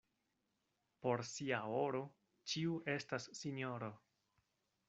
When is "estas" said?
2.97-3.29